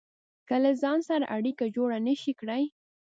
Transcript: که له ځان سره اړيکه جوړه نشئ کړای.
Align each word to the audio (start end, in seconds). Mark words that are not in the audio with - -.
که 0.47 0.55
له 0.63 0.71
ځان 0.81 0.99
سره 1.09 1.25
اړيکه 1.35 1.65
جوړه 1.75 1.97
نشئ 2.05 2.33
کړای. 2.39 2.63